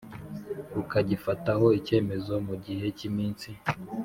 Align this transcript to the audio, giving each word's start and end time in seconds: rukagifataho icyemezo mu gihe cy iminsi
rukagifataho 0.75 1.65
icyemezo 1.79 2.33
mu 2.47 2.55
gihe 2.65 2.85
cy 2.97 3.03
iminsi 3.09 3.49